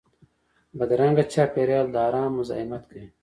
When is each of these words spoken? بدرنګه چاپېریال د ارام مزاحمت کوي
بدرنګه 0.77 1.23
چاپېریال 1.33 1.87
د 1.91 1.95
ارام 2.07 2.31
مزاحمت 2.39 2.83
کوي 2.89 3.05